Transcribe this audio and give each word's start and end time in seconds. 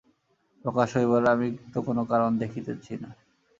প্রকাশ 0.65 0.89
হইবার 0.97 1.23
আমি 1.33 1.47
তো 1.73 1.79
কোনো 1.87 2.01
কারণ 2.11 2.31
দেখিতেছি 2.37 2.93
না। 3.01 3.09